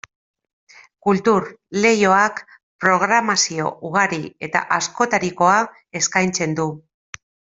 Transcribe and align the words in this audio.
Kultur 1.07 1.43
Leioak 1.83 2.41
programazio 2.85 3.67
ugari 3.91 4.19
eta 4.49 4.63
askotarikoa 4.79 5.59
eskaintzen 6.01 6.57
du. 6.61 6.67